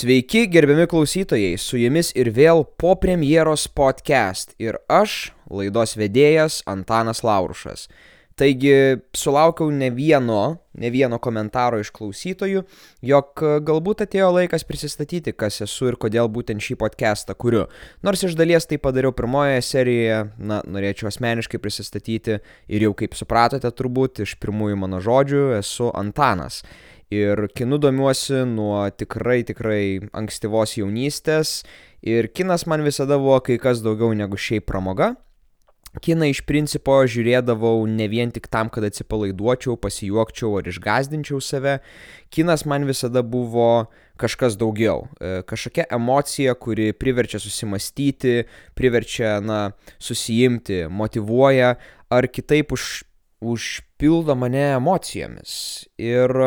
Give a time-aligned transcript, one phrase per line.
[0.00, 7.20] Sveiki, gerbiami klausytojai, su jumis ir vėl po premjeros podcast ir aš, laidos vedėjas Antanas
[7.20, 7.82] Laurušas.
[8.40, 8.72] Taigi
[9.12, 12.62] sulaukiau ne vieno, ne vieno komentaro iš klausytojų,
[13.04, 17.66] jog galbūt atėjo laikas prisistatyti, kas esu ir kodėl būtent šį podcastą kuriu.
[18.00, 23.68] Nors iš dalies tai padariau pirmojoje serijoje, na, norėčiau asmeniškai prisistatyti ir jau kaip supratote
[23.68, 26.62] turbūt iš pirmųjų mano žodžių esu Antanas
[27.10, 31.60] ir kinu domiuosi nuo tikrai tikrai ankstyvos jaunystės
[32.06, 35.16] ir kinas man visada buvo kai kas daugiau negu šiaip pramoga.
[35.98, 41.80] Kiną iš principo žiūrėdavau ne vien tik tam, kad atsipalaiduočiau, pasijuokčiau ar išgazdinčiau save.
[42.30, 43.88] Kinas man visada buvo
[44.20, 45.08] kažkas daugiau.
[45.18, 48.44] E, kažkokia emocija, kuri priverčia susimastyti,
[48.78, 51.74] priverčia, na, susijimti, motivuoja
[52.06, 53.02] ar kitaip už,
[53.42, 55.88] užpildo mane emocijomis.
[55.98, 56.38] Ir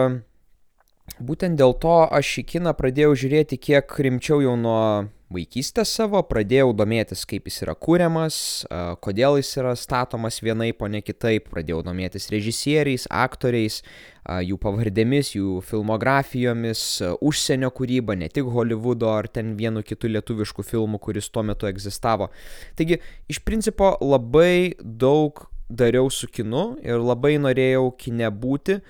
[1.21, 6.71] Būtent dėl to aš į kiną pradėjau žiūrėti kiek rimčiau jau nuo vaikystės savo, pradėjau
[6.77, 8.35] domėtis, kaip jis yra kūriamas,
[9.03, 13.79] kodėl jis yra statomas vienaip, o ne kitaip, pradėjau domėtis režisieriais, aktoriais,
[14.45, 16.83] jų pavardėmis, jų filmografijomis,
[17.21, 22.29] užsienio kūryba, ne tik Hollywoodo ar ten vienu kitu lietuvišku filmu, kuris tuo metu egzistavo.
[22.77, 28.81] Taigi, iš principo labai daug dariau su kinu ir labai norėjau kine būti,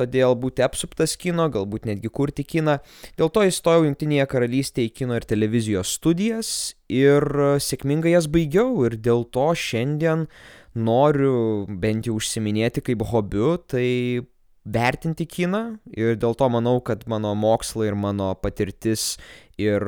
[0.00, 2.78] todėl būti apsuptas kino, galbūt netgi kurti kiną.
[3.20, 6.50] Dėl to įstojau Junktinėje karalystėje į kino ir televizijos studijas
[6.90, 7.24] ir
[7.62, 10.26] sėkmingai jas baigiau ir dėl to šiandien
[10.74, 14.26] noriu bent jau užsiminėti kaip hobiu, tai
[14.64, 15.62] vertinti kiną
[15.96, 19.16] ir dėl to manau, kad mano mokslai ir mano patirtis
[19.60, 19.82] ir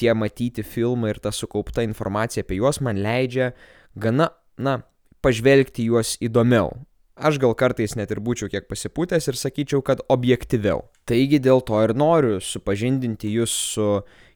[0.00, 3.52] tie matyti filmai ir ta sukaupta informacija apie juos man leidžia
[3.96, 4.80] gana, na,
[5.22, 6.74] pažvelgti juos įdomiau.
[7.16, 10.82] Aš gal kartais net ir būčiau kiek pasipūtęs ir sakyčiau, kad objektyviau.
[11.08, 13.86] Taigi dėl to ir noriu supažindinti jūs su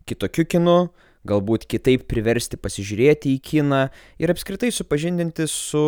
[0.09, 0.77] kitokiu kinu,
[1.29, 3.83] galbūt kitaip priversti pasižiūrėti į kiną
[4.17, 5.85] ir apskritai supažindinti su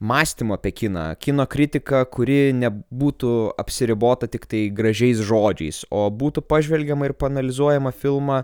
[0.00, 7.12] mąstymu apie kiną, kino kritika, kuri nebūtų apsiribota tik tai gražiais žodžiais, o būtų pažvelgiama
[7.12, 8.42] ir panalizuojama filmą,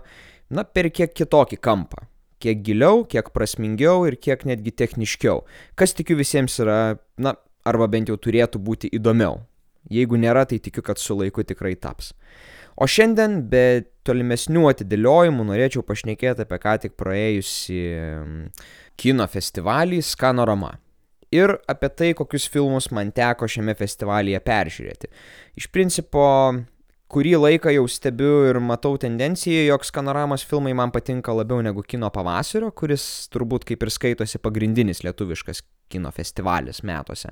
[0.53, 2.05] na, per kiek kitokį kampą
[2.43, 5.43] kiek giliau, kiek prasmingiau ir kiek netgi techniškiau.
[5.79, 7.35] Kas tikiu visiems yra, na,
[7.67, 9.41] arba bent jau turėtų būti įdomiau.
[9.89, 12.13] Jeigu nėra, tai tikiu, kad su laiku tikrai taps.
[12.79, 18.45] O šiandien be tolimesnių atidėliojimų norėčiau pašnekėti apie ką tik praėjusi mm,
[18.99, 20.77] kino festivalį Skanorama.
[21.35, 25.11] Ir apie tai, kokius filmus man teko šiame festivalyje peržiūrėti.
[25.59, 26.23] Iš principo,
[27.09, 32.11] kurį laiką jau stebiu ir matau tendenciją, jog skanoramos filmai man patinka labiau negu kino
[32.13, 33.03] pavasario, kuris
[33.33, 37.31] turbūt kaip ir skaitosi pagrindinis lietuviškas kino festivalis metuose.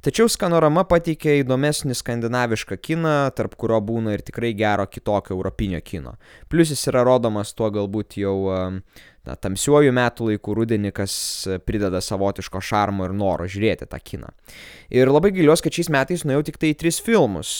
[0.00, 6.16] Tačiau skanorama pateikia įdomesnį skandinavišką kiną, tarp kurio būna ir tikrai gero kitokio europinio kino.
[6.48, 8.36] Plus jis yra rodomas tuo galbūt jau
[9.30, 11.14] na, tamsiuoju metų laiku rudenį, kas
[11.66, 14.32] prideda savotiško šarmo ir noro žiūrėti tą kiną.
[14.90, 17.52] Ir labai giliuosi, kad šiais metais nuėjau tik tai tris filmus.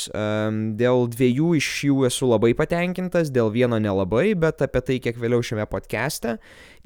[0.80, 5.44] Dėl dviejų iš jų esu labai patenkintas, dėl vieno nelabai, bet apie tai kiek vėliau
[5.46, 6.38] šiame podcast'e,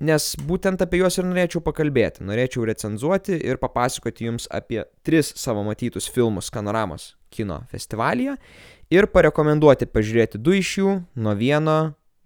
[0.05, 2.25] nes būtent apie juos ir norėčiau pakalbėti.
[2.29, 8.37] Norėčiau recenzuoti ir papasakoti jums apie tris savo matytus filmus Skanoramos kino festivalyje
[8.95, 11.79] ir parekomenduoti pažiūrėti du iš jų nuo vieno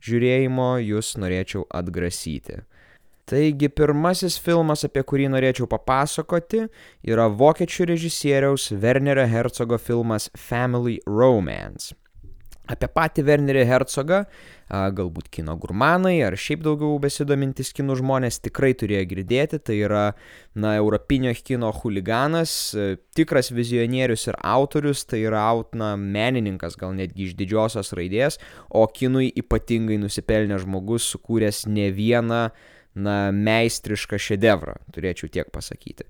[0.04, 2.62] žiūrėjimo jūs norėčiau atgrasyti.
[3.28, 6.62] Taigi pirmasis filmas, apie kurį norėčiau papasakoti,
[7.04, 11.92] yra vokiečių režisieriaus Wernerio Herzogo filmas Family Romance.
[12.68, 14.22] Apie patį Wernerį Herzogą,
[14.68, 20.04] galbūt kino gurmanai ar šiaip daugiau besidomintis kinų žmonės tikrai turėjo girdėti, tai yra,
[20.52, 22.52] na, europinio kino huliganas,
[23.16, 28.36] tikras vizionierius ir autorius, tai yra, na, menininkas gal netgi iš didžiosios raidės,
[28.68, 32.66] o kinui ypatingai nusipelnė žmogus, sukūręs ne vieną uh,
[32.98, 36.06] na, meistrišką šedevrą, turėčiau tiek pasakyti.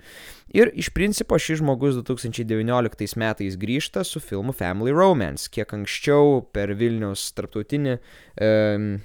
[0.56, 5.50] Ir iš principo šis žmogus 2019 metais grįžta su filmu Family Romance.
[5.52, 7.98] Kiek anksčiau per Vilnius tarptautinį e,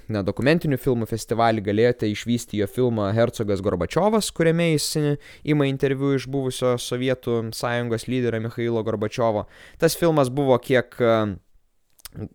[0.08, 4.88] na, dokumentinių filmų festivalį galėjote išvysti jo filmą Hercogas Gorbačiovas, kuriame jis
[5.44, 9.44] ima interviu iš buvusio Sovietų sąjungos lyderio Mikhailo Gorbačiovo.
[9.76, 10.96] Tas filmas buvo kiek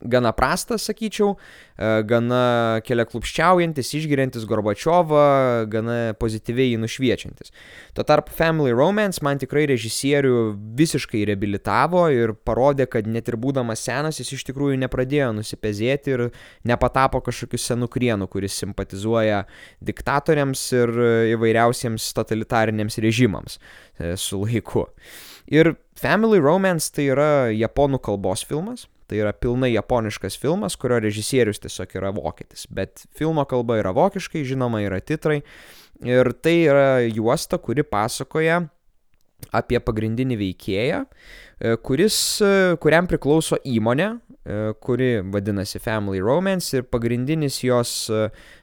[0.02, 1.36] gana prastas, sakyčiau,
[1.78, 5.24] e, gana keliaklupščiaujantis, išgiriantis Gorbačiovą,
[5.72, 7.54] gana pozityviai jį nušviečiantis.
[7.96, 10.36] Tuo tarpu Family Romance man tikrai režisierių
[10.80, 16.26] visiškai reabilitavo ir parodė, kad net ir būdamas senas jis iš tikrųjų nepradėjo nusipezėti ir
[16.68, 19.46] nepatapo kažkokiu senu krienu, kuris simpatizuoja
[19.86, 20.96] diktatoriams ir
[21.38, 23.60] įvairiausiems totalitariniams režimams
[24.00, 24.90] e, su laiku.
[25.50, 31.62] Ir Family Romance tai yra japonų kalbos filmas Tai yra pilnai japoniškas filmas, kurio režisierius
[31.64, 32.68] tiesiog yra vokietis.
[32.70, 35.40] Bet filmo kalba yra vokiškai, žinoma, yra titrai.
[36.06, 38.68] Ir tai yra juosta, kuri pasakoja
[39.56, 46.84] apie pagrindinį veikėją, e, kuris, e, kuriam priklauso įmonė, e, kuri vadinasi Family Romance ir
[46.84, 48.12] pagrindinis jos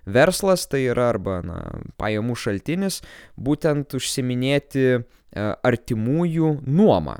[0.06, 1.60] verslas tai yra arba na,
[1.98, 3.02] pajamų šaltinis
[3.36, 5.04] būtent užsiminėti
[5.36, 7.18] artimųjų nuomą.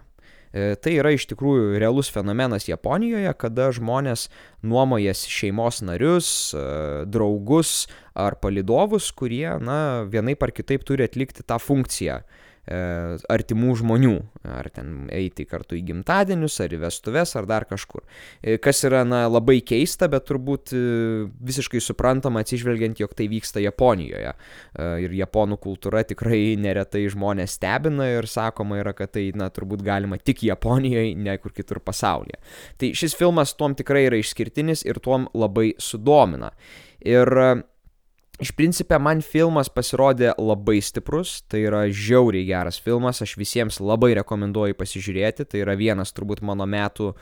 [0.57, 4.29] Tai yra iš tikrųjų realus fenomenas Japonijoje, kada žmonės
[4.65, 6.31] nuomojasi šeimos narius,
[7.13, 7.73] draugus
[8.17, 12.23] ar palidovus, kurie, na, vienaip ar kitaip turi atlikti tą funkciją.
[12.23, 14.15] E, artimų žmonių,
[14.51, 18.03] ar ten eiti kartu į gimtadienius, ar į vestuves, ar dar kažkur.
[18.43, 20.81] E, kas yra na, labai keista, bet turbūt e,
[21.47, 24.33] visiškai suprantama atsižvelgiant, jog tai vyksta Japonijoje.
[24.77, 30.19] Ir japonų kultūra tikrai neretai žmonės stebina ir sakoma yra, kad tai na, turbūt galima
[30.19, 32.41] tik Japonijoje, ne kur kitur pasaulyje.
[32.81, 36.51] Tai šis filmas tuom tikrai yra išskirtinis ir tuom labai sudomina.
[37.07, 37.31] Ir
[38.37, 44.11] Iš principė man filmas pasirodė labai stiprus, tai yra žiauriai geras filmas, aš visiems labai
[44.19, 47.15] rekomenduoju pasižiūrėti, tai yra vienas turbūt mano metų,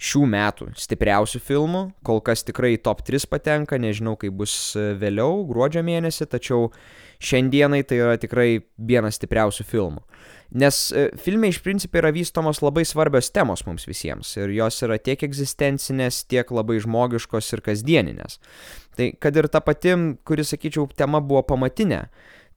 [0.00, 5.84] šių metų stipriausių filmų, kol kas tikrai top 3 patenka, nežinau kaip bus vėliau, gruodžio
[5.84, 6.70] mėnesį, tačiau
[7.20, 10.00] šiandienai tai yra tikrai vienas stipriausių filmų.
[10.52, 14.98] Nes e, filme iš principo yra vystomos labai svarbios temos mums visiems ir jos yra
[15.00, 18.36] tiek egzistencinės, tiek labai žmogiškos ir kasdieninės.
[18.98, 19.94] Tai kad ir ta pati,
[20.28, 22.02] kuri, sakyčiau, tema buvo pamatinė,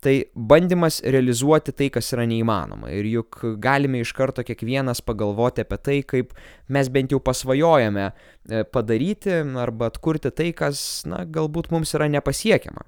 [0.03, 2.91] tai bandymas realizuoti tai, kas yra neįmanoma.
[2.91, 6.35] Ir juk galime iš karto kiekvienas pagalvoti apie tai, kaip
[6.67, 12.83] mes bent jau pasvajojame e, padaryti arba atkurti tai, kas, na, galbūt mums yra nepasiekiama.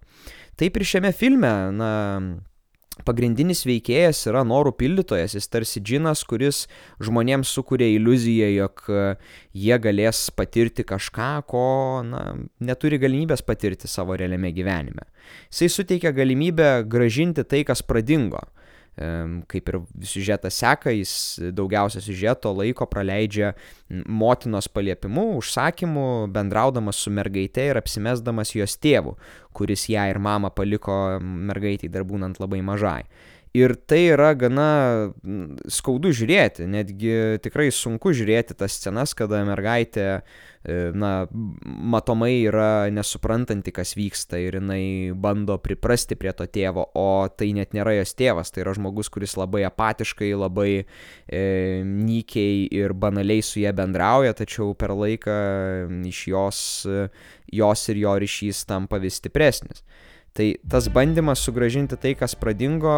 [0.60, 1.92] Taip ir šiame filme, na,
[3.06, 6.66] pagrindinis veikėjas yra norų pildytojas, jis tarsi džinas, kuris
[7.04, 9.06] žmonėms sukuria iliuziją, jog e,
[9.58, 11.66] jie galės patirti kažką, ko
[12.08, 12.24] na,
[12.60, 15.08] neturi galimybės patirti savo realiame gyvenime.
[15.52, 18.42] Jisai suteikia galimybę gražinti tai, kas pradingo
[18.98, 19.80] kaip ir
[20.10, 21.12] siužetas seka, jis
[21.54, 23.52] daugiausia siužeto laiko praleidžia
[23.90, 29.14] motinos paliepimu, užsakymu, bendraudamas su mergaite ir apsimesdamas jos tėvu,
[29.54, 33.04] kuris ją ir mamą paliko mergaitai dar būnant labai mažai.
[33.58, 34.70] Ir tai yra gana
[35.72, 40.08] skaudu žiūrėti, netgi tikrai sunku žiūrėti tas scenas, kada mergaitė
[40.68, 41.28] E, na,
[41.64, 47.72] matomai yra nesuprantanti, kas vyksta ir jinai bando priprasti prie to tėvo, o tai net
[47.78, 51.46] nėra jos tėvas, tai yra žmogus, kuris labai apatiškai, labai e,
[51.88, 55.38] nykiai ir banaliai su jie bendrauja, tačiau per laiką
[56.12, 56.60] iš jos,
[57.48, 59.86] jos ir jo ryšys tampa vis stipresnis.
[60.36, 62.98] Tai tas bandymas sugražinti tai, kas pradingo,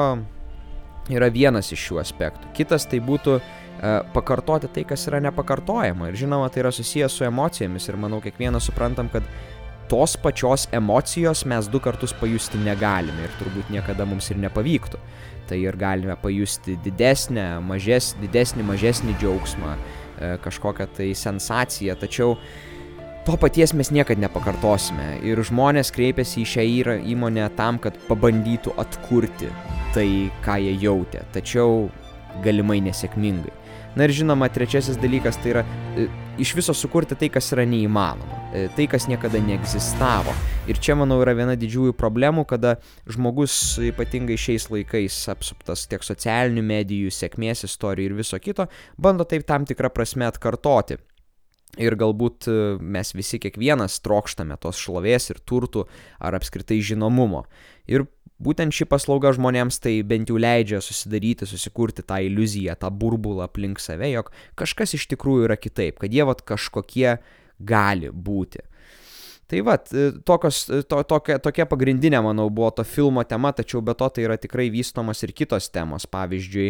[1.09, 2.53] yra vienas iš šių aspektų.
[2.57, 3.39] Kitas tai būtų
[3.79, 6.09] E, pakartoti tai, kas yra nepakartojama.
[6.09, 9.23] Ir žinoma, tai yra susijęs su emocijomis ir manau, kiekvienas suprantam, kad
[9.89, 14.99] tos pačios emocijos mes du kartus pajusti negalime ir turbūt niekada mums ir nepavyktų.
[15.49, 19.71] Tai ir galime pajusti didesnę, mažes, didesnį, mažesnį džiaugsmą,
[20.19, 22.35] e, kažkokią tai sensaciją, tačiau
[23.25, 25.21] to paties mes niekada nepakartosime.
[25.23, 26.69] Ir žmonės kreipiasi į šią
[27.15, 29.55] įmonę tam, kad pabandytų atkurti
[29.95, 30.07] tai,
[30.45, 31.87] ką jie jautė, tačiau
[32.43, 33.55] galimai nesėkmingai.
[33.97, 35.63] Na ir žinoma, trečiasis dalykas tai yra
[35.97, 36.05] e,
[36.39, 40.35] iš viso sukurti tai, kas yra neįmanoma, e, tai, kas niekada neegzistavo.
[40.69, 42.75] Ir čia, manau, yra viena didžiųjų problemų, kada
[43.09, 43.53] žmogus
[43.89, 48.69] ypatingai šiais laikais apsuptas tiek socialinių medijų, sėkmės istorijų ir viso kito,
[49.01, 50.99] bando taip tam tikrą prasme atkartoti.
[51.77, 55.85] Ir galbūt e, mes visi kiekvienas trokštame tos šlovės ir turtų
[56.21, 57.43] ar apskritai žinomumo.
[57.89, 58.05] Ir
[58.39, 63.81] Būtent ši paslauga žmonėms tai bent jau leidžia susidaryti, susikurti tą iliuziją, tą burbulą aplink
[63.83, 67.17] save, jog kažkas iš tikrųjų yra kitaip, kad jie vat kažkokie
[67.59, 68.63] gali būti.
[69.49, 73.81] Tai va, e, tokios, e, to, tokia, tokia pagrindinė, manau, buvo to filmo tema, tačiau
[73.81, 76.67] be to tai yra tikrai vystomas ir kitos temos, pavyzdžiui,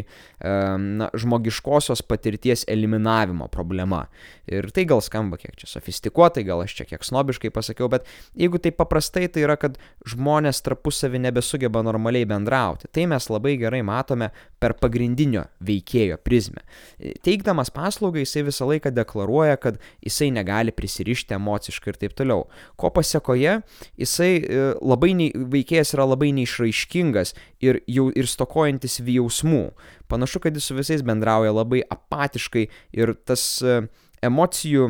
[0.80, 4.06] na, žmogiškosios patirties eliminavimo problema.
[4.48, 8.08] Ir tai gal skamba kiek čia sofistikuotai, gal aš čia kiek snobiškai pasakiau, bet
[8.40, 9.76] jeigu tai paprastai, tai yra, kad
[10.08, 12.88] žmonės tarpusavį nebesugeba normaliai bendrauti.
[12.96, 16.64] Tai mes labai gerai matome per pagrindinio veikėjo prizmę.
[16.98, 22.48] E, teikdamas paslaugą, jisai visą laiką deklaruoja, kad jisai negali prisirišti emociškai ir taip toliau
[22.80, 23.60] ko pasiekoje
[24.00, 29.66] jisai e, labai nei, veikėjas yra labai neišraiškingas ir, jau, ir stokojantis jausmų.
[30.12, 32.66] Panašu, kad jis su visais bendrauja labai apatiškai
[32.98, 33.82] ir tas e,
[34.26, 34.90] emocijų,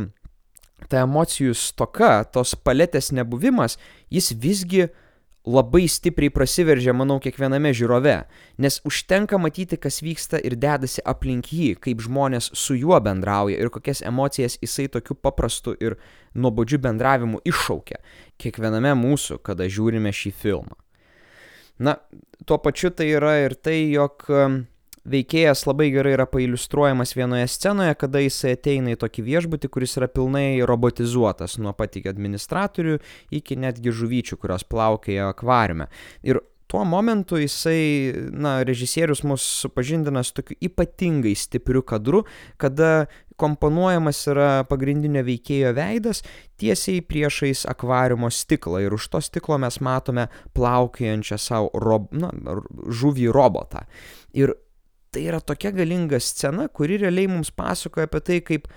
[0.90, 3.78] ta emocijų stoka, tos paletės nebuvimas,
[4.14, 4.88] jis visgi
[5.50, 8.16] labai stipriai prasiveržia, manau, kiekviename žiūrove,
[8.62, 13.72] nes užtenka matyti, kas vyksta ir dedasi aplink jį, kaip žmonės su juo bendrauja ir
[13.74, 15.98] kokias emocijas jisai tokiu paprastu ir
[16.38, 18.02] nuobodžiu bendravimu iššaukia
[18.40, 20.78] kiekviename mūsų, kada žiūrime šį filmą.
[21.80, 21.96] Na,
[22.46, 24.28] tuo pačiu tai yra ir tai, jog
[25.08, 30.10] veikėjas labai gerai yra pailustruojamas vienoje scenoje, kada jisai ateina į tokį viešbutį, kuris yra
[30.12, 33.00] pilnai robotizuotas, nuo pat iki administratorių
[33.36, 35.90] iki netgi žuvyčių, kurios plaukėja akvariume.
[36.28, 42.24] Ir tuo momentu jisai, na, režisierius mus supažindina su tokiu ypatingai stipriu kadru,
[42.62, 43.08] kada
[43.40, 46.22] komponuojamas yra pagrindinio veikėjo veidas
[46.62, 52.30] tiesiai priešais akvariumo stiklą ir už to stiklo mes matome plaukiojančią savo rob, na,
[52.86, 53.88] žuvį robotą.
[54.38, 54.54] Ir
[55.12, 58.68] tai yra tokia galinga scena, kuri realiai mums pasakoja apie tai, kaip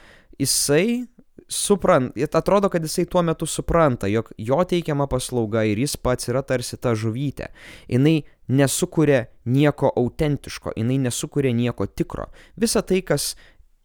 [0.41, 1.05] jisai
[1.53, 6.43] suprant, atrodo, kad jisai tuo metu supranta, jog jo teikiama paslauga ir jis pats yra
[6.47, 7.51] tarsi ta žuvytė.
[7.93, 8.23] Jis
[8.53, 12.29] nesukuria nieko autentiško, jinai nesukuria nieko tikro.
[12.61, 13.33] Visa tai, kas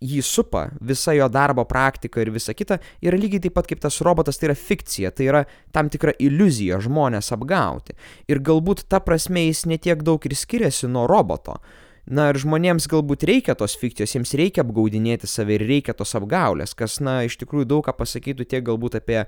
[0.03, 3.97] jį supa, visa jo darbo praktika ir visa kita, yra lygiai taip pat kaip tas
[4.05, 7.97] robotas, tai yra fikcija, tai yra tam tikra iliuzija žmonės apgauti.
[8.29, 11.57] Ir galbūt ta prasme jis netiek daug ir skiriasi nuo roboto.
[12.07, 16.71] Na ir žmonėms galbūt reikia tos fikcijos, jiems reikia apgaudinėti save ir reikia tos apgaulės,
[16.77, 19.25] kas, na, iš tikrųjų daug ką pasakytų tiek galbūt apie e,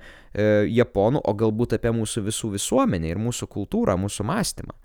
[0.71, 4.77] japonų, o galbūt apie mūsų visų visuomenę ir mūsų kultūrą, mūsų mąstymą.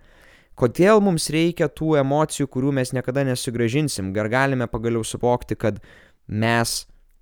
[0.59, 4.11] Kodėl mums reikia tų emocijų, kurių mes niekada nesugražinsim?
[4.19, 5.79] Ar galime pagaliau suvokti, kad
[6.27, 6.75] mes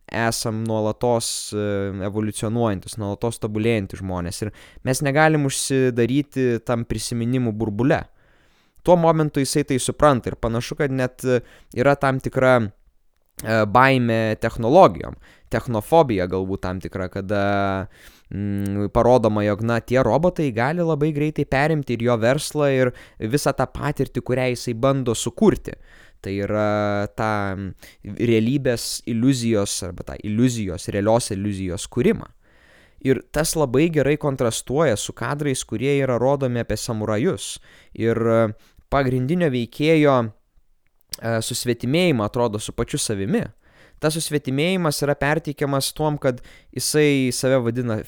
[0.09, 1.67] esam nuolatos e,
[2.09, 4.55] evoliucionuojantis, nuolatos tobulėjantis žmonės ir
[4.89, 8.03] mes negalim užsidaryti tam prisiminimų burbule
[8.83, 11.41] tuo momentu jisai tai supranta ir panašu, kad net e,
[11.79, 12.69] yra tam tikra e,
[13.67, 15.17] baime technologijom,
[15.53, 17.43] technofobija galbūt tam tikra, kada
[18.33, 23.55] mm, parodoma, jog na, tie robotai gali labai greitai perimti ir jo verslą ir visą
[23.57, 25.77] tą patirtį, kurią jisai bando sukurti.
[26.23, 27.57] Tai yra ta
[28.07, 32.29] realybės iliuzijos arba ta iliuzijos, realios iliuzijos kūrimą.
[33.03, 37.57] Ir tas labai gerai kontrastuoja su kadrais, kurie yra rodomi apie samurajus.
[37.99, 38.19] Ir
[38.93, 40.29] pagrindinio veikėjo e,
[41.49, 43.47] susvetimėjimą atrodo su pačiu savimi.
[44.03, 46.41] Tas susvetimėjimas yra perteikiamas tuom, kad
[46.75, 48.01] jisai save vadina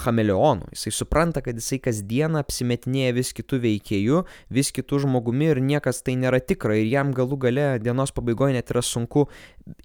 [0.00, 0.64] chameleonu.
[0.72, 6.16] Jisai supranta, kad jisai kasdieną apsimetinėja vis kitų veikėjų, vis kitų žmogumi ir niekas tai
[6.16, 6.78] nėra tikra.
[6.80, 9.26] Ir jam galų gale dienos pabaigoje net yra sunku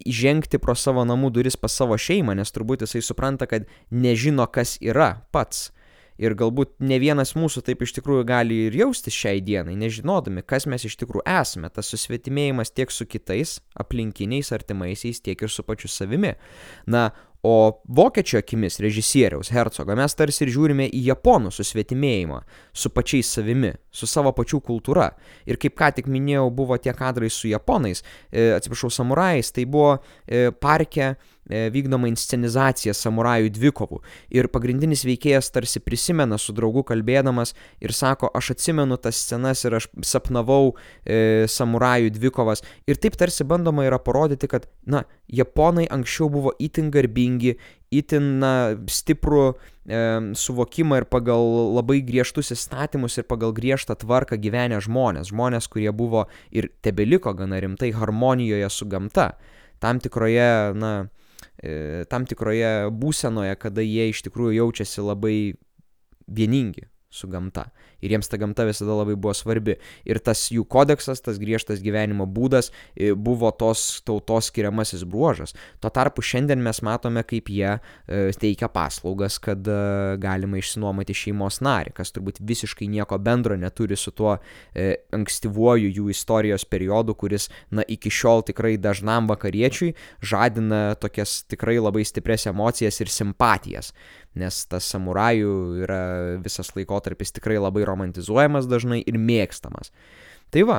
[0.08, 4.78] įžengti pro savo namų duris pas savo šeimą, nes turbūt jisai supranta, kad nežino, kas
[4.80, 5.74] yra pats.
[6.18, 10.66] Ir galbūt ne vienas mūsų taip iš tikrųjų gali ir jaustis šiai dienai, nežinodami, kas
[10.70, 11.70] mes iš tikrųjų esame.
[11.74, 16.34] Tas susvetimėjimas tiek su kitais, aplinkiniais, artimaisiais, tiek ir su pačiu savimi.
[16.90, 17.12] Na,
[17.48, 22.42] O vokiečio akimis režisieriaus Hercogo mes tarsi ir žiūrime į japonų susvetimėjimą
[22.76, 25.06] su pačiais savimi, su savo pačių kultūra.
[25.48, 29.94] Ir kaip ką tik minėjau, buvo tie kadrai su japonais, e, atsiprašau, samurajais, tai buvo
[29.96, 34.02] e, parke e, vykdoma inscenizacija samurajų dvikovų.
[34.36, 39.78] Ir pagrindinis veikėjas tarsi prisimena su draugu kalbėdamas ir sako, aš atsimenu tas scenas ir
[39.80, 40.74] aš sapnavau
[41.06, 42.66] e, samurajų dvikovas.
[42.90, 47.56] Ir taip tarsi bandoma yra parodyti, kad, na, japonai anksčiau buvo itin garbingi,
[47.92, 48.52] itin na,
[48.92, 50.00] stiprų e,
[50.40, 51.44] suvokimą ir pagal
[51.76, 55.32] labai griežtus įstatymus ir pagal griežtą tvarką gyvenę žmonės.
[55.32, 59.34] Žmonės, kurie buvo ir tebeliko gana rimtai harmonijoje su gamta.
[59.84, 60.94] Tam tikroje, na,
[61.62, 65.40] e, tam tikroje būsenoje, kada jie iš tikrųjų jaučiasi labai
[66.28, 67.68] vieningi su gamta
[68.02, 69.78] ir jiems ta gamta visada labai buvo svarbi.
[70.08, 75.56] Ir tas jų kodeksas, tas griežtas gyvenimo būdas e, buvo tos tautos skiriamasis bruožas.
[75.82, 77.80] Tuo tarpu šiandien mes matome, kaip jie e,
[78.38, 79.80] teikia paslaugas, kad e,
[80.22, 84.38] galima išsinuomoti šeimos narį, kas turbūt visiškai nieko bendro neturi su tuo
[85.14, 92.06] ankstyvuoju jų istorijos periodu, kuris, na, iki šiol tikrai dažnam vakariečiui žadina tokias tikrai labai
[92.08, 93.94] stipres emocijas ir simpatijas
[94.40, 96.02] nes tas samurajų yra
[96.44, 99.92] visas laikotarpis tikrai labai romantizuojamas dažnai ir mėgstamas.
[100.54, 100.78] Tai va,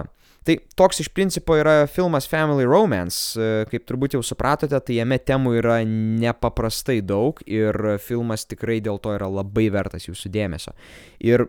[0.48, 3.36] tai toks iš principo yra filmas Family Romance,
[3.68, 9.12] kaip turbūt jau supratote, tai jame temų yra nepaprastai daug ir filmas tikrai dėl to
[9.18, 10.76] yra labai vertas jūsų dėmesio.
[11.20, 11.48] Ir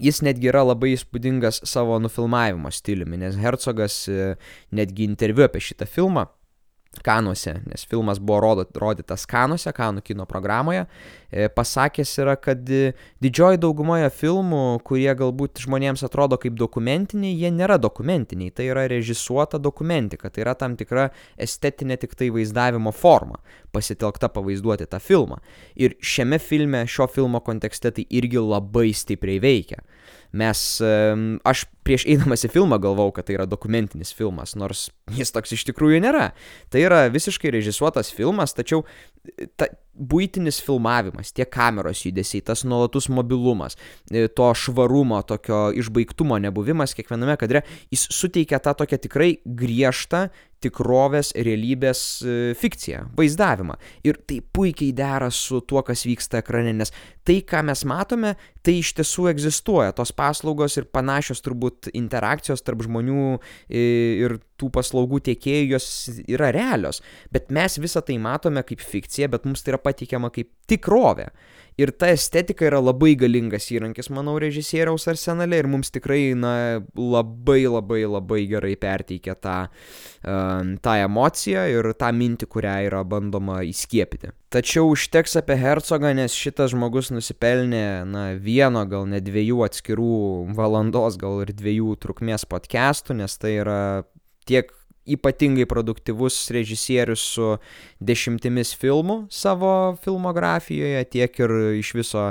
[0.00, 4.06] Jis netgi yra labai įspūdingas savo nufilmavimo stiliumi, nes Hercogas
[4.72, 6.30] netgi interviu apie šitą filmą
[7.00, 10.84] Kanuose, nes filmas buvo rodytas Kanuose, Kanų kino programoje,
[11.30, 12.92] e, pasakęs yra, kad e,
[13.24, 19.58] didžioji daugumoje filmų, kurie galbūt žmonėms atrodo kaip dokumentiniai, jie nėra dokumentiniai, tai yra režisuota
[19.62, 21.08] dokumentika, tai yra tam tikra
[21.40, 23.40] estetinė tik tai vaizdavimo forma,
[23.72, 25.40] pasitelkta pavaizduoti tą filmą.
[25.80, 29.80] Ir šiame filme, šio filmo kontekste tai irgi labai stipriai veikia
[30.32, 30.60] mes,
[31.44, 35.66] aš prieš eidamas į filmą galvau, kad tai yra dokumentinis filmas, nors jis toks iš
[35.68, 36.30] tikrųjų nėra.
[36.72, 38.82] Tai yra visiškai režisuotas filmas, tačiau
[39.24, 43.76] e, ta, būtinis filmavimas, tie kameros judesiai, tas nuolatus mobilumas,
[44.10, 50.28] e, to švarumo, tokio išbaigtumo nebuvimas kiekviename kadre, jis suteikia tą tokią tikrai griežtą
[50.62, 53.76] tikrovės, realybės e, fikciją, vaizdavimą.
[54.08, 56.94] Ir tai puikiai dera su tuo, kas vyksta ekrane, nes
[57.26, 59.94] tai, ką mes matome, tai iš tiesų egzistuoja.
[59.96, 63.26] Tos paslaugos ir panašios turbūt interakcijos tarp žmonių
[63.70, 65.88] ir tų paslaugų tiekėjų jos
[66.30, 67.02] yra realios,
[67.34, 71.30] bet mes visą tai matome kaip fikcija, bet mums tai yra pateikiama kaip tikrovė.
[71.80, 77.62] Ir ta estetika yra labai galingas įrankis, manau, režisieriaus arsenale ir mums tikrai, na, labai
[77.64, 80.51] labai labai gerai perteikia tą, uh,
[80.84, 84.32] tą emociją ir tą mintį, kurią yra bandoma įskiepyti.
[84.52, 90.16] Tačiau užteks apie Hercogą, nes šitas žmogus nusipelnė, na, vieno, gal ne dviejų atskirų
[90.58, 93.80] valandos, gal ir dviejų trukmės podcastų, nes tai yra
[94.48, 94.72] tiek
[95.06, 97.48] ypatingai produktyvus režisierius su
[98.00, 102.26] dešimtimis filmų savo filmografijoje, tiek ir iš viso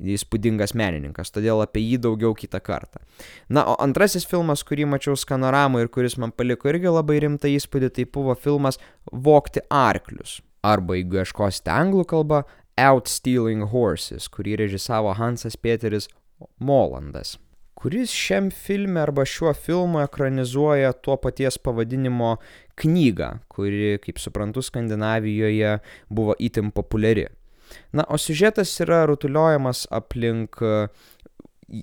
[0.00, 3.02] įspūdingas menininkas, todėl apie jį daugiau kitą kartą.
[3.48, 7.92] Na, o antrasis filmas, kurį mačiau skanoramą ir kuris man paliko irgi labai rimtą įspūdį,
[7.94, 8.80] tai buvo filmas
[9.12, 10.40] Vokti arklius.
[10.64, 12.44] Arba, jeigu ieškosite anglų kalbą,
[12.80, 16.08] Outstealing Horses, kurį režisavo Hansas Peteris
[16.58, 17.36] Molandas
[17.84, 22.30] kuris šiam filme arba šiuo filmu ekranizuoja tuo paties pavadinimo
[22.80, 25.74] knygą, kuri, kaip suprantu, Skandinavijoje
[26.08, 27.26] buvo itin populiari.
[27.92, 30.56] Na, o siužetas yra rutuliojamas aplink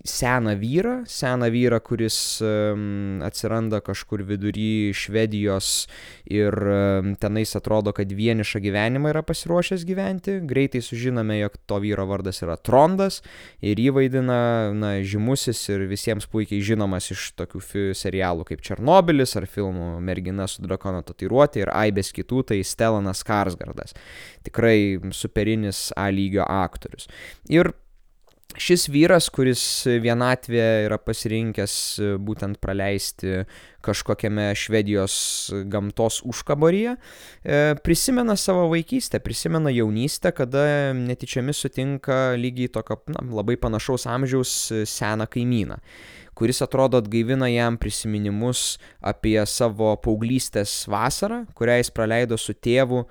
[0.06, 5.88] seną vyrą, seną vyrą, kuris um, atsiranda kažkur vidury Švedijos
[6.26, 10.38] ir um, tenais atrodo, kad vienišą gyvenimą yra pasiruošęs gyventi.
[10.48, 13.22] Greitai sužinome, jog to vyro vardas yra Trondas
[13.62, 14.40] ir jį vaidina
[14.74, 20.64] na, žymusis ir visiems puikiai žinomas iš tokių serialų kaip Černobilis ar filmų Mergina su
[20.66, 23.98] drakono tatuiruotė ir aibės kitų, tai Stellanas Karsgardas.
[24.46, 27.10] Tikrai superinis A lygio aktorius.
[27.50, 27.74] Ir
[28.60, 29.62] šis vyras, kuris
[30.04, 33.44] vienatvėje yra pasirinkęs e, būtent praleisti
[33.86, 35.16] kažkokiame Švedijos
[35.72, 43.58] gamtos užkaboryje, e, prisimena savo vaikystę, prisimena jaunystę, kada netyčiamis sutinka lygiai tokio na, labai
[43.62, 45.82] panašaus amžiaus e, seną kaimyną
[46.42, 53.08] kuris atrodo atgaivina jam prisiminimus apie savo paauglystės vasarą, kurią jis praleido su tėvu e,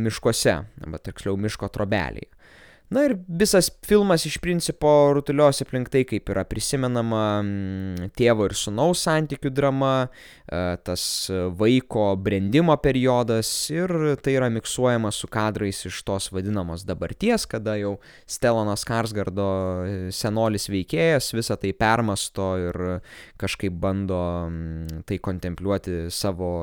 [0.00, 2.30] miškuose, arba tiksliau miško trobelėje.
[2.90, 8.54] Na ir visas filmas iš principo rutuliosi aplink tai, kaip yra prisimenama mm, tėvo ir
[8.58, 9.92] sunaus santykių drama,
[10.50, 11.04] e, tas
[11.60, 17.94] vaiko brendimo periodas ir tai yra miksuojama su kadrais iš tos vadinamos dabarties, kada jau
[18.26, 19.48] Stelonas Karsgardo
[19.86, 22.84] e, senolis veikėjas visą tai permasto ir
[23.38, 26.56] kažkaip bando mm, tai kontempliuoti savo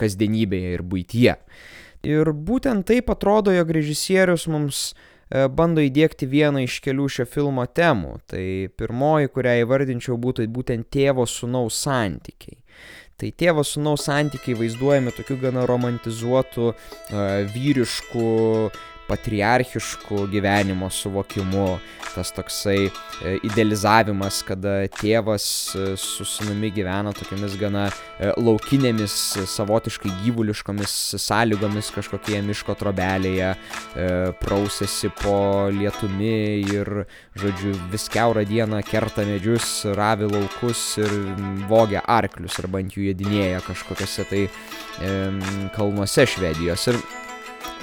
[0.00, 1.40] kasdienybėje ir būtyje.
[2.08, 7.64] Ir būtent taip atrodo, jog režisierius mums E, bando įdėkti vieną iš kelių šio filmo
[7.66, 8.18] temų.
[8.30, 8.44] Tai
[8.78, 12.60] pirmoji, kurią įvardinčiau, būtų būtent tėvo sunaus santykiai.
[13.14, 17.20] Tai tėvo sunaus santykiai vaizduojami tokiu gana romantizuotu, uh,
[17.54, 18.24] vyrišku,
[19.08, 21.78] patriarchišku gyvenimo suvokimu,
[22.14, 22.90] tas toksai e,
[23.44, 29.16] idealizavimas, kada tėvas e, su sunumi gyvena tokiamis gana e, laukinėmis,
[29.50, 33.54] savotiškai gyvuliškomis sąlygomis kažkokie miško trobelėje,
[34.40, 35.36] prausėsi po
[35.74, 36.90] lietumi ir,
[37.38, 41.12] žodžiu, vis keurą dieną kerta medžius, ravi laukus ir
[41.70, 44.46] vogia arklius arba ant jų jėdinėja kažkokiuose tai
[45.74, 46.88] kalnuose Švedijos.
[46.92, 47.00] Ir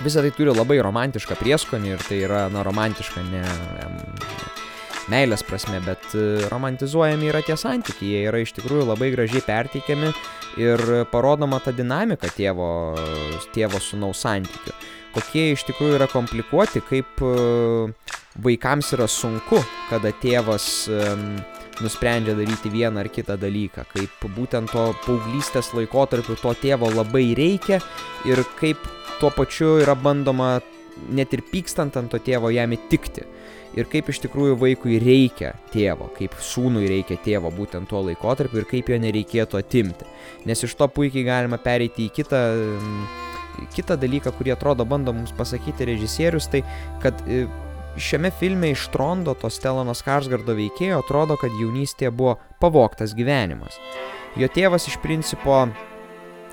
[0.02, 3.44] Visą tai turi labai romantišką prieskonį ir tai yra, na, romantiška ne
[5.12, 10.10] meilės prasme, bet e, romantizuojami yra tie santykiai, jie yra iš tikrųjų labai gražiai perteikiami
[10.62, 12.72] ir parodoma ta dinamika tėvo,
[13.54, 14.74] tėvo sunaus santykių.
[15.14, 17.34] Kokie iš tikrųjų yra komplikuoti, kaip e,
[18.42, 19.60] vaikams yra sunku,
[19.92, 20.70] kada tėvas
[21.82, 27.82] nusprendžia daryti vieną ar kitą dalyką, kaip būtent to paauglystės laikotarpiu to tėvo labai reikia
[28.30, 28.82] ir kaip
[29.21, 30.55] tuo pačiu yra bandoma
[31.13, 33.25] net ir pykstant ant to tėvo jam įtikti.
[33.77, 38.67] Ir kaip iš tikrųjų vaikui reikia tėvo, kaip sūnui reikia tėvo būtent tuo laikotarpiu ir
[38.67, 40.07] kaip jo nereikėtų atimti.
[40.49, 42.41] Nes iš to puikiai galima pereiti į kitą,
[43.77, 46.65] kitą dalyką, kurį atrodo bando mums pasakyti režisierius, tai
[47.03, 47.45] kad e,
[47.95, 53.79] šiame filme iš Trondo to Stelono Skarsgardo veikėjo atrodo, kad jaunystėje buvo pavoktas gyvenimas.
[54.39, 55.69] Jo tėvas iš principo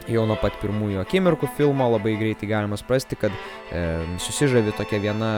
[0.09, 3.35] jau nuo pat pirmųjų akimirkų filmo labai greitai galima suprasti, kad
[3.71, 3.85] e,
[4.25, 5.31] susižavi tokia viena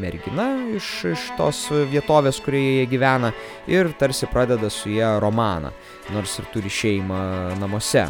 [0.00, 3.32] mergina iš, iš tos vietovės, kurioje jie gyvena
[3.70, 5.72] ir tarsi pradeda su ją romaną,
[6.14, 7.22] nors ir turi šeimą
[7.60, 8.08] namuose,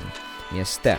[0.55, 0.99] mieste.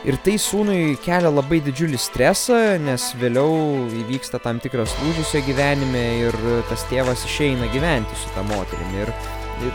[0.00, 6.04] Ir tai sūnui kelia labai didžiulį stresą, nes vėliau įvyksta tam tikras lūžis jo gyvenime
[6.22, 6.38] ir
[6.70, 9.04] tas tėvas išeina gyventi su tą moterimi.
[9.04, 9.12] Ir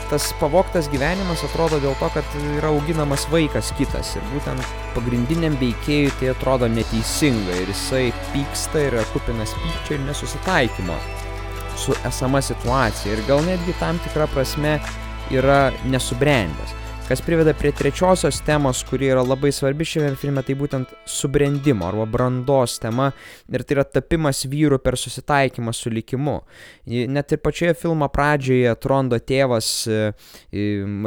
[0.10, 4.16] tas pavoktas gyvenimas atrodo dėl to, kad yra auginamas vaikas kitas.
[4.18, 7.60] Ir būtent pagrindiniam veikėjui tai atrodo neteisinga.
[7.64, 10.98] Ir jisai pyksta ir yra kupinas pykčio ir nesusitaikymo
[11.78, 13.14] su esama situacija.
[13.14, 14.80] Ir gal netgi tam tikra prasme
[15.34, 16.74] yra nesubrendęs.
[17.06, 22.08] Kas priveda prie trečiosios temos, kuri yra labai svarbi šiame filme, tai būtent subrendimo arba
[22.10, 23.12] brandos tema
[23.46, 26.40] ir tai yra tapimas vyru per susitaikymą su likimu.
[27.14, 30.00] Net ir pačioje filmo pradžioje Trondo tėvas, e,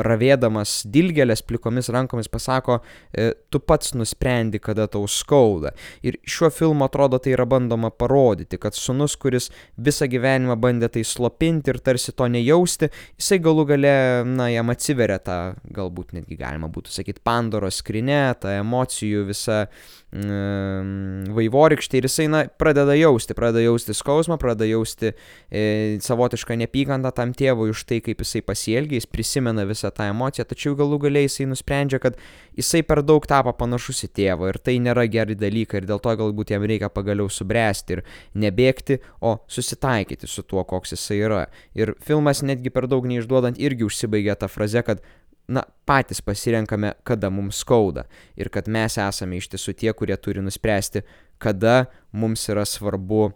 [0.07, 2.79] ravėdamas dilgelės plikomis rankomis, pasako,
[3.11, 5.75] e, tu pats nusprendi, kada tau skauda.
[6.07, 11.03] Ir šiuo filmu atrodo tai yra bandoma parodyti, kad sunus, kuris visą gyvenimą bandė tai
[11.03, 13.95] slopinti ir tarsi to nejausti, jisai galų gale,
[14.31, 15.41] na, jam atsiveria tą
[15.75, 19.67] gal galbūt netgi galima būtų sakyti Pandoros skrinė, ta emocijų visa
[20.13, 25.13] mm, vaivorykštė ir jisai na, pradeda jausti, pradeda jausti skausmą, pradeda jausti
[25.51, 30.47] e, savotišką nepykantą tam tėvui už tai, kaip jisai pasielgia, jis prisimena visą tą emociją,
[30.49, 32.19] tačiau galų galiai jisai nusprendžia, kad
[32.59, 36.15] jisai per daug tapo panašus į tėvą ir tai nėra geri dalykai ir dėl to
[36.21, 38.05] galbūt jam reikia pagaliau subręsti ir
[38.39, 41.45] nebėgti, o susitaikyti su tuo, koks jisai yra.
[41.79, 45.03] Ir filmas netgi per daug neišduodant irgi užsibaigia tą frazę, kad
[45.49, 48.05] na, patys pasirenkame, kada mums skauda
[48.37, 51.03] ir kad mes esame iš tiesų tie, kurie turi nuspręsti,
[51.41, 53.31] kada mums yra svarbu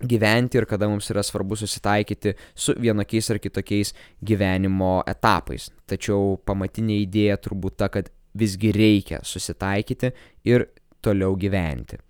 [0.00, 5.70] gyventi ir kada mums yra svarbu susitaikyti su vienokiais ar kitokiais gyvenimo etapais.
[5.88, 10.12] Tačiau pamatinė idėja turbūt ta, kad visgi reikia susitaikyti
[10.48, 10.68] ir
[11.04, 12.00] toliau gyventi.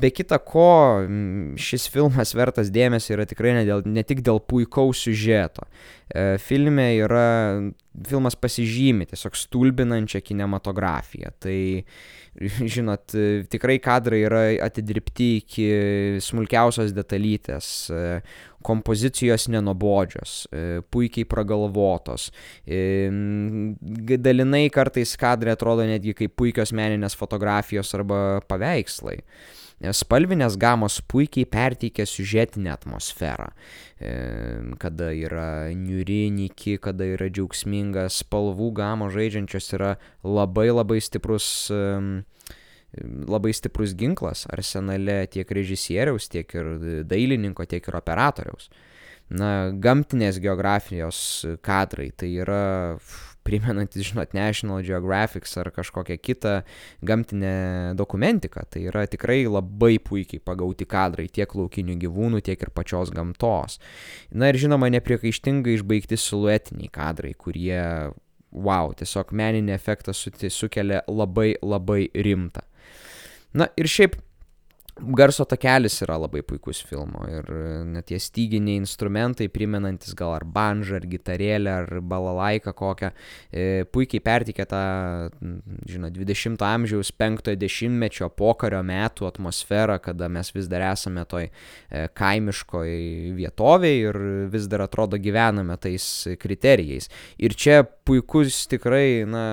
[0.00, 1.04] Be kita ko,
[1.60, 5.66] šis filmas vertas dėmesio yra tikrai ne, dėl, ne tik dėl puikaus siužeto.
[6.08, 7.26] E, filme yra,
[8.08, 11.32] filmas pasižymi tiesiog stulbinančią kinematografiją.
[11.42, 11.58] Tai,
[12.74, 13.14] žinot,
[13.52, 15.66] tikrai kadrai yra atidirbti iki
[16.24, 18.20] smulkiausios detalytės, e,
[18.64, 22.30] kompozicijos nenobodžios, e, puikiai pragalvotos.
[24.28, 29.20] Dalinai kartais kadrai atrodo netgi kaip puikios meninės fotografijos arba paveikslai.
[29.82, 33.50] Spalvinės gamos puikiai perteikia siužetinę atmosferą,
[33.98, 34.12] e,
[34.80, 41.50] kada yra niuri, niki, kada yra džiaugsminga, spalvų gamos žaidžiančios yra labai labai stiprus
[43.26, 46.68] labai stiprus ginklas arsenale tiek režisieriaus, tiek ir
[47.08, 48.68] dailininko, tiek ir operatoriaus.
[49.34, 51.18] Na, gamtinės geografijos
[51.64, 52.98] kadrai tai yra
[53.44, 56.54] primenantis, žinot, National Geographic ar kažkokią kitą
[57.04, 58.64] gamtinę dokumentiką.
[58.70, 63.78] Tai yra tikrai labai puikiai pagauti kadrai tiek laukinių gyvūnų, tiek ir pačios gamtos.
[64.32, 67.80] Na ir žinoma, nepriekaištingai išbaigti siluetiniai kadrai, kurie,
[68.50, 72.64] wow, tiesiog meninį efektą sukelia labai labai rimtą.
[73.54, 74.18] Na ir šiaip
[74.94, 77.48] Garso takelis yra labai puikus filmo ir
[77.90, 83.10] net tie styginiai instrumentai, primenantis gal ar banžą, ar gitarėlę, ar balalaiką kokią,
[83.50, 84.82] e, puikiai pertikė tą,
[85.90, 92.06] žinot, 20-ojo amžiaus 5-ojo dešimtmečio pokario metų atmosferą, kada mes vis dar esame toj e,
[92.14, 92.94] kaimiškoj
[93.40, 94.20] vietovėje ir
[94.54, 96.06] vis dar atrodo gyvename tais
[96.38, 97.10] kriterijais.
[97.42, 99.44] Ir čia puikus tikrai, na,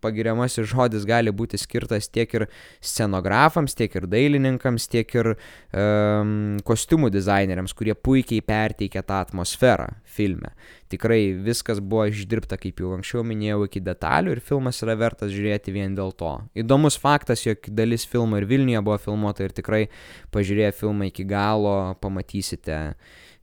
[0.00, 2.48] pagiriamasis žodis gali būti skirtas tiek ir
[2.80, 5.34] scenografams, tiek ir dailininkams, kūrėjams, tiek ir
[5.72, 10.52] um, kostiumų dizaineriams, kurie puikiai perteikia tą atmosferą filme.
[10.88, 15.72] Tikrai viskas buvo išdirbta, kaip jau anksčiau minėjau, iki detalių ir filmas yra vertas žiūrėti
[15.72, 16.40] vien dėl to.
[16.54, 19.88] Įdomus faktas, jog dalis filmo ir Vilniuje buvo filmuota ir tikrai
[20.32, 22.94] pažiūrėję filmą iki galo pamatysite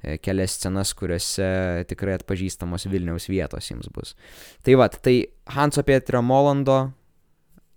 [0.02, 4.16] e, kelias scenas, kuriuose tikrai atpažįstamos Vilniaus vietos jums bus.
[4.66, 6.96] Tai va, tai Hanso Pietrio Molando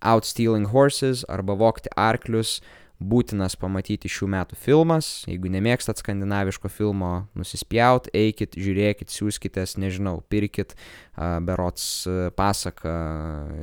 [0.00, 2.60] Outstealing Horses arba Vokti arklius
[2.98, 5.08] būtinas pamatyti šių metų filmas.
[5.30, 10.74] Jeigu nemėgstat skandinaviško filmo, nusispjaut, eikit, žiūrėkit, siūskitės, nežinau, pirkit,
[11.18, 12.06] berots
[12.38, 12.92] pasaka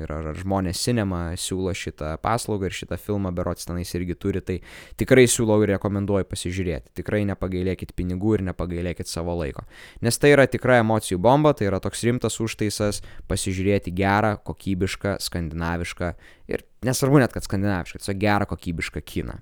[0.01, 4.57] ir ar žmonės cinema siūlo šitą paslaugą ir šitą filmą berots tenais irgi turi, tai
[4.99, 6.93] tikrai siūlau ir rekomenduoju pasižiūrėti.
[6.99, 9.63] Tikrai nepagailėkit pinigų ir nepagailėkit savo laiko.
[10.03, 16.13] Nes tai yra tikra emocijų bomba, tai yra toks rimtas užtaisas pasižiūrėti gerą, kokybišką, skandinavišką
[16.51, 19.39] ir nesvarbu net, kad skandinavišką, tiesiog gerą kokybišką kiną.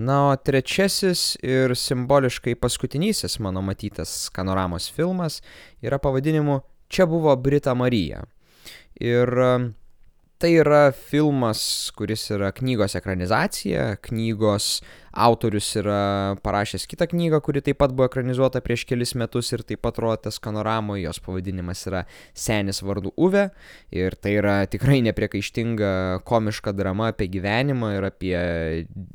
[0.00, 5.40] Na, o trečiasis ir simboliškai paskutinysis mano matytas skanoramos filmas
[5.82, 8.24] yra pavadinimu Čia buvo Brita Marija.
[8.98, 9.30] Ir
[10.40, 11.60] Tai yra filmas,
[11.92, 13.98] kuris yra knygos ekranizacija.
[14.00, 14.78] Knygos
[15.12, 19.82] autorius yra parašęs kitą knygą, kuri taip pat buvo ekranizuota prieš kelis metus ir taip
[19.84, 21.02] pat rodytas skanoramoje.
[21.04, 23.50] Jos pavadinimas yra Senis vardu Uve.
[23.92, 25.92] Ir tai yra tikrai nepriekaištinga
[26.24, 28.40] komiška drama apie gyvenimą ir apie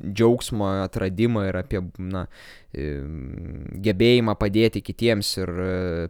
[0.06, 2.28] džiaugsmo atradimą ir apie na,
[2.76, 5.52] gebėjimą padėti kitiems ir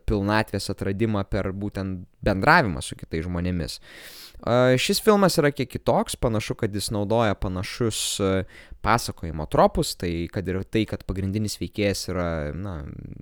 [0.04, 3.80] pilnatvės atradimą per būtent bendravimą su kitais žmonėmis.
[4.78, 8.20] Šis filmas yra kiek kitoks, panašu, kad jis naudoja panašus
[8.86, 12.74] pasakojimo tropus, tai kad ir tai, kad pagrindinis veikėjas yra na,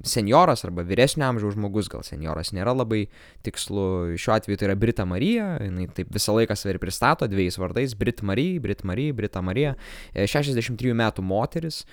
[0.05, 3.07] senioras arba vyresnio amžiaus žmogus, gal senioras nėra labai
[3.47, 3.87] tikslu,
[4.21, 7.97] šiuo atveju tai yra Brita Marija, jinai taip visą laiką save ir pristato dviejais vardais-
[8.01, 9.75] Brit Marija, Brit Marija, Brita Marija,
[10.13, 11.85] 63 e, metų moteris,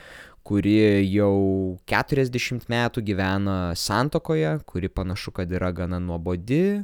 [0.44, 6.84] kuri jau 40 metų gyvena santokoje, kuri panašu, kad yra gana nuobodi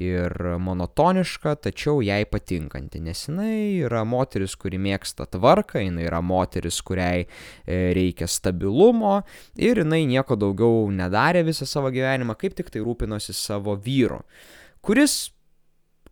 [0.00, 6.80] ir monotoniška, tačiau jai patinkanti, nes jinai yra moteris, kuri mėgsta tvarką, jinai yra moteris,
[6.82, 9.20] kuriai e, reikia stabilumo
[9.54, 14.22] ir jinai nieko daugiau nedarė visą savo gyvenimą, kaip tik tai rūpinosi savo vyru,
[14.82, 15.30] kuris,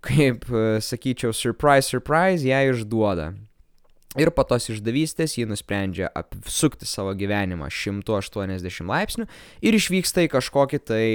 [0.03, 3.33] kaip e, sakyčiau, surprise, surprise, ją išduoda.
[4.21, 9.25] Ir po tos išdavystės ji nusprendžia apsukti savo gyvenimą 180 laipsnių
[9.65, 11.07] ir išvyksta į kažkokį tai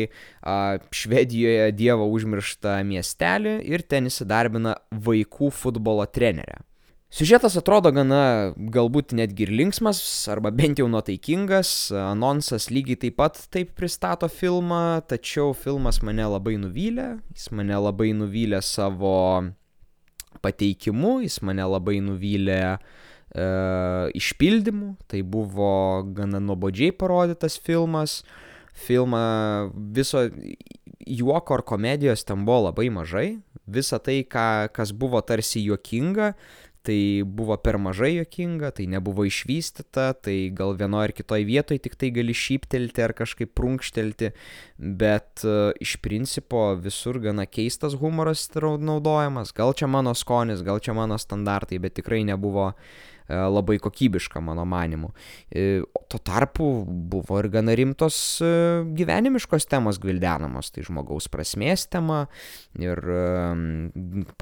[0.42, 6.64] a, Švedijoje dievo užmirštą miestelį ir ten įsidarbina vaikų futbolo trenerę.
[7.08, 13.40] Siužetas atrodo gana galbūt netgi ir linksmas, arba bent jau nuotaikingas, anonsas lygiai taip pat
[13.54, 19.14] taip pristato filmą, tačiau filmas mane labai nuvylė, jis mane labai nuvylė savo
[20.48, 22.78] pateikimu, jis mane labai nuvylė e,
[24.18, 25.70] išpildymu, tai buvo
[26.16, 28.22] gana nuobodžiai parodytas filmas,
[28.88, 29.26] filmą
[29.96, 30.28] viso
[31.08, 33.28] juoko ar komedijos ten buvo labai mažai,
[33.68, 36.34] visa tai, ką, kas buvo tarsi juokinga,
[36.88, 41.98] tai buvo per mažai jokinga, tai nebuvo išvystyta, tai gal vienoje ar kitoje vietoje tik
[42.00, 44.32] tai gali šyptelti ar kažkaip prunkštelti,
[44.78, 50.96] bet uh, iš principo visur gana keistas humoras naudojamas, gal čia mano skonis, gal čia
[50.96, 52.72] mano standartai, bet tikrai nebuvo
[53.28, 55.12] labai kokybiška mano manimu.
[55.52, 58.52] E, tuo tarpu buvo ir gana rimtos e,
[58.98, 62.26] gyvenimiškos temos gvildenamos, tai žmogaus prasmės tema
[62.80, 63.02] ir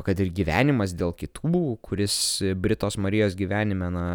[0.05, 2.17] kad ir gyvenimas dėl kitų, kuris
[2.61, 4.05] Britos Marijos gyvenime na,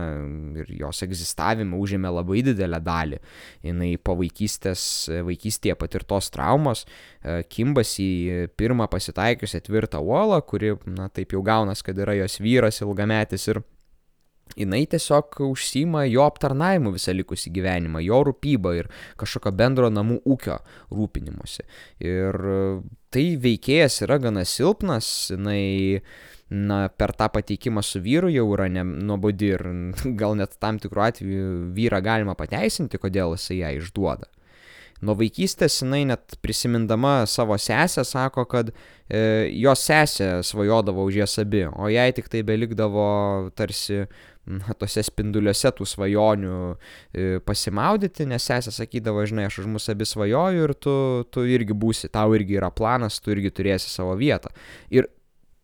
[0.63, 3.21] ir jos egzistavime užėmė labai didelę dalį.
[3.67, 4.83] Jis po vaikystės,
[5.27, 6.85] vaikystėje patirtos traumos
[7.51, 12.81] kimbas į pirmą pasitaikiusią tvirtą uolą, kuri, na taip jau gaunas, kad yra jos vyras
[12.85, 13.63] ilgametis ir
[14.59, 20.59] jinai tiesiog užsima jo aptarnavimu visą likusį gyvenimą, jo rūpybą ir kažkokio bendro namų ūkio
[20.91, 21.67] rūpinimuose.
[22.03, 22.41] Ir
[23.11, 26.03] tai veikėjas yra gana silpnas, jinai
[26.51, 29.65] na, per tą pateikimą su vyru jau yra nuobodi ir
[30.21, 34.31] gal net tam tikrų atveju vyrą galima pateisinti, kodėl jisai ją išduoda.
[35.01, 41.39] Nuo vaikystės jinai net prisimindama savo sesę sako, kad e, jos sesė svajodavo už jas
[41.41, 43.07] abi, o jai tik tai belikdavo
[43.57, 44.03] tarsi
[44.51, 50.09] na, tose spinduliuose tų svajonių e, pasimaudyti, nes sesė sakydavo, žinai, aš už mus abi
[50.09, 50.97] svajoju ir tu,
[51.33, 54.53] tu irgi būsi, tau irgi yra planas, tu irgi turėsi savo vietą.
[54.93, 55.09] Ir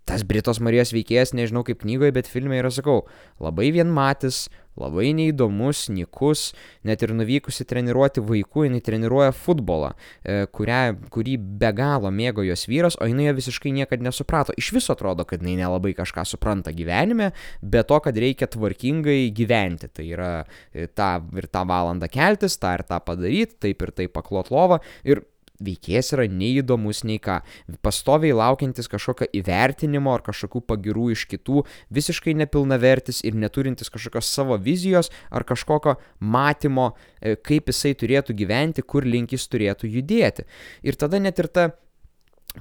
[0.06, 3.02] tas Britos Marijos veikėjas, nežinau kaip knygoje, bet filme yra, sakau,
[3.42, 6.50] labai vienmatis, labai neįdomus, nikus,
[6.86, 9.92] net ir nuvykusi treniruoti vaikų, jinai treniruoja futbolą,
[10.22, 10.80] e, kurią,
[11.12, 14.54] kurį be galo mėgo jos vyras, o jinai visiškai niekada nesuprato.
[14.56, 19.88] Iš viso atrodo, kad jinai nelabai kažką supranta gyvenime, be to, kad reikia tvarkingai gyventi.
[19.88, 20.32] Tai yra
[20.72, 24.82] e, tą ir tą valandą keltis, tą ir tą padaryti, taip ir taip paklot lovą.
[25.08, 25.24] Ir
[25.62, 27.40] veikėjas yra neįdomus nei ką,
[27.84, 31.64] pastoviai laukiantis kažkokio įvertinimo ar kažkokių pagirų iš kitų,
[31.94, 38.84] visiškai nepilnavertis ir neturintis kažkokios savo vizijos ar kažkokio matymo, e, kaip jisai turėtų gyventi,
[38.84, 40.46] kur link jis turėtų judėti.
[40.82, 41.70] Ir tada net ir ta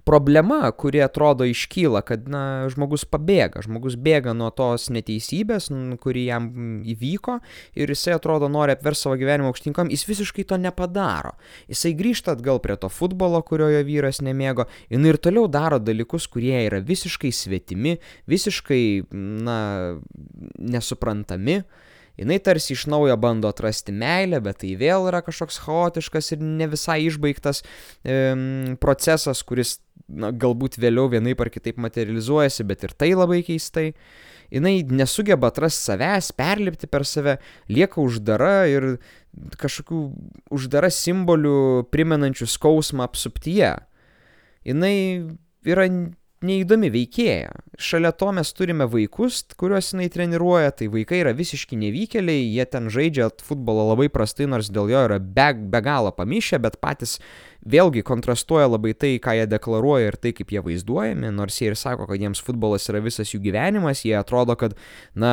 [0.04, 5.70] problema, kuri atrodo iškyla, kad na, žmogus pabėga, žmogus bėga nuo tos neteisybės,
[6.04, 6.50] kuri jam
[6.86, 7.38] įvyko
[7.80, 11.36] ir jisai atrodo nori apversti savo gyvenimą aukštinkam, jis visiškai to nepadaro.
[11.72, 16.28] Jisai grįžta atgal prie to futbolo, kurio jo vyras nemėgo, jinai ir toliau daro dalykus,
[16.32, 17.98] kurie yra visiškai svetimi,
[18.32, 18.84] visiškai,
[19.16, 19.60] na,
[20.60, 21.62] nesuprantami
[22.20, 26.70] jinai tarsi iš naujo bando atrasti meilę, bet tai vėl yra kažkoks chaotiškas ir ne
[26.72, 28.20] visai išbaigtas e,
[28.82, 33.92] procesas, kuris na, galbūt vėliau vienaip ar kitaip materializuojasi, bet ir tai labai keistai.
[34.54, 37.40] Jinai nesugeba atrasti savęs, perlipti per save,
[37.72, 38.92] lieka uždara ir
[39.58, 40.02] kažkokių
[40.54, 43.74] uždara simbolių primenančių skausmą apsuptyje.
[44.66, 44.96] Jinai
[45.66, 45.88] yra
[46.46, 47.52] neįdomi veikėja.
[47.82, 52.92] Šalia to mes turime vaikus, kuriuos jinai treniruoja, tai vaikai yra visiški nevykėliai, jie ten
[52.94, 57.18] žaidžia futbolą labai prastai, nors dėl jo yra be, be galo pamišę, bet patys
[57.66, 61.78] vėlgi kontrastuoja labai tai, ką jie deklaruoja ir tai, kaip jie vaizduojami, nors jie ir
[61.80, 64.76] sako, kad jiems futbolas yra visas jų gyvenimas, jie atrodo, kad,
[65.18, 65.32] na,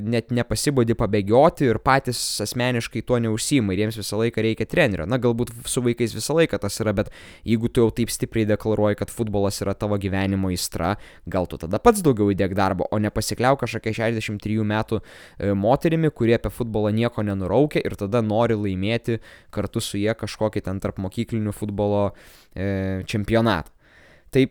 [0.00, 5.08] net nepasibodi pabėgioti ir patys asmeniškai tuo neužsima ir jiems visą laiką reikia trenerio.
[5.10, 7.12] Na, galbūt su vaikais visą laiką tas yra, bet
[7.44, 10.94] jeigu tu jau taip stipriai deklaruoji, kad futbolas yra tavo gyvenimo įstra,
[11.28, 16.38] gal tu tada pats daugiau įdėk darbo, o nepasikliauk kažkokia 63 metų e, moterimi, kurie
[16.38, 19.20] apie futbolą nieko nenuraukia ir tada nori laimėti
[19.52, 22.14] kartu su jie kažkokį ten tarp mokyklinių futbolų futbolo
[22.54, 23.70] e, čempionatą.
[24.30, 24.46] Tai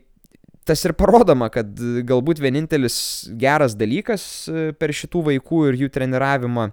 [0.63, 1.67] tas ir parodoma, kad
[2.07, 6.71] galbūt vienintelis geras dalykas e, per šitų vaikų ir jų treniravimą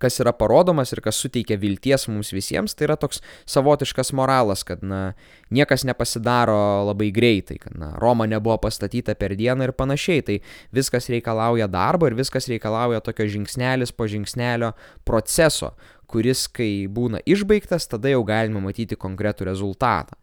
[0.00, 4.82] kas yra parodomas ir kas suteikia vilties mums visiems, tai yra toks savotiškas moralas, kad,
[4.82, 5.12] na,
[5.52, 6.56] niekas nepasidaro
[6.88, 10.38] labai greitai, kad, na, Roma nebuvo pastatyta per dieną ir panašiai, tai
[10.74, 14.72] viskas reikalauja darbo ir viskas reikalauja tokio žingsnelis po žingsnelio
[15.08, 15.74] proceso,
[16.12, 20.18] kuris, kai būna išbaigtas, tada jau galime matyti konkretų rezultatą.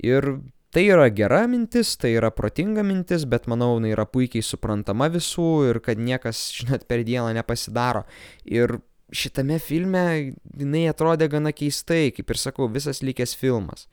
[0.00, 0.38] Ir
[0.76, 5.50] tai yra gera mintis, tai yra protinga mintis, bet manau, jinai yra puikiai suprantama visų
[5.70, 8.04] ir kad niekas, žinot, per dieną nepasidaro.
[8.44, 8.78] Ir
[9.14, 10.02] šitame filme
[10.56, 13.86] jinai atrodė gana keistai, kaip ir sakau, visas likęs filmas.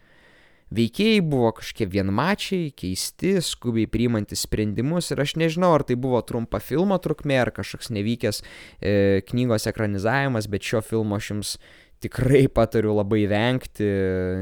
[0.73, 6.57] Veikėjai buvo kažkokie vienmačiai, keisti, skubiai priimantis sprendimus ir aš nežinau, ar tai buvo trumpa
[6.63, 8.93] filmo trukmė ar kažkoks nevykęs e,
[9.27, 11.51] knygos ekranizavimas, bet šio filmo aš jums
[12.03, 13.87] tikrai patariu labai vengti,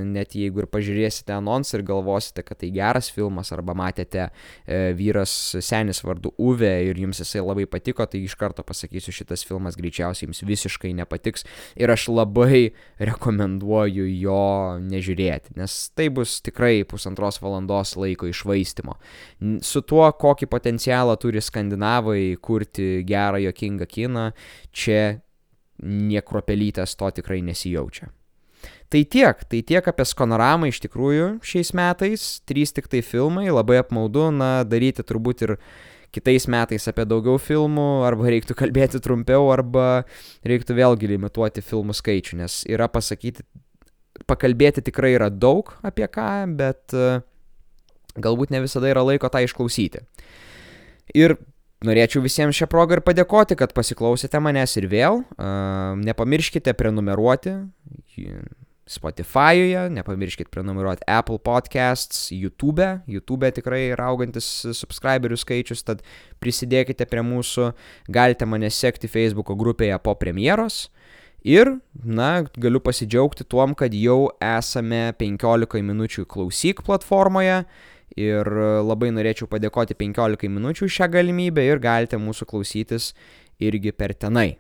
[0.10, 5.34] net jeigu ir pažiūrėsite anonsą ir galvosite, kad tai geras filmas, arba matėte e, vyras
[5.62, 10.30] senis vardu Uve ir jums jisai labai patiko, tai iš karto pasakysiu, šitas filmas greičiausiai
[10.30, 11.46] jums visiškai nepatiks
[11.80, 12.72] ir aš labai
[13.02, 14.44] rekomenduoju jo
[14.82, 18.98] nežiūrėti, nes tai bus tikrai pusantros valandos laiko išvaistimo.
[19.66, 24.32] Su tuo, kokį potencialą turi skandinavai kurti gerą, jokingą kiną,
[24.74, 25.22] čia
[25.82, 28.12] niekropelytės to tikrai nesijaučia.
[28.92, 33.80] Tai tiek, tai tiek apie skanoramą iš tikrųjų šiais metais, trys tik tai filmai, labai
[33.82, 35.56] apmaudu, na, daryti turbūt ir
[36.12, 40.04] kitais metais apie daugiau filmų, arba reiktų kalbėti trumpiau, arba
[40.44, 43.48] reiktų vėlgi limituoti filmų skaičių, nes yra pasakyti,
[44.28, 46.28] pakalbėti tikrai yra daug apie ką,
[46.60, 47.24] bet uh,
[48.20, 50.04] galbūt ne visada yra laiko tą išklausyti.
[51.16, 51.38] Ir
[51.82, 55.24] Norėčiau visiems šią progą ir padėkoti, kad pasiklausėte manęs ir vėl.
[55.98, 57.56] Nepamirškite prenumeruoti
[58.92, 62.86] Spotify'uje, nepamirškite prenumeruoti Apple Podcasts, YouTube.
[63.08, 66.02] YouTube tikrai yra augantis subscriberių skaičius, tad
[66.44, 67.72] prisidėkite prie mūsų.
[68.12, 70.90] Galite mane sekti Facebook grupėje po premjeros.
[71.42, 77.64] Ir, na, galiu pasidžiaugti tuom, kad jau esame 15 minučių klausyk platformoje
[78.20, 78.48] ir
[78.84, 83.12] labai norėčiau padėkoti 15 minučių šią galimybę ir galite mūsų klausytis
[83.62, 84.58] irgi per tenai.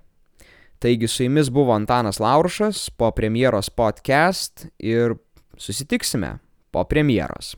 [0.81, 5.13] Taigi su jumis buvo Antanas Laurušas po premjeros podcast ir
[5.57, 6.39] susitiksime
[6.71, 7.53] po premjeros.